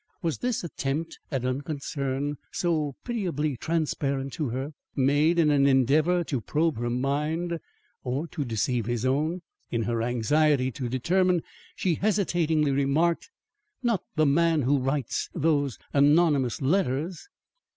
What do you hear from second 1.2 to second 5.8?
at unconcern, so pitiably transparent to her, made in an